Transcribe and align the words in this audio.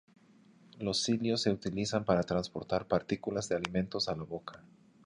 Estos 0.79 1.03
cilios 1.03 1.43
se 1.43 1.51
utilizan 1.51 2.05
para 2.05 2.23
transportar 2.23 2.87
partículas 2.87 3.47
de 3.49 3.55
alimentos 3.57 4.09
a 4.09 4.15
la 4.15 4.23
boca. 4.23 4.63